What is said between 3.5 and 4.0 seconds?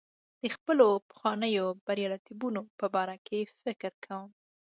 فکر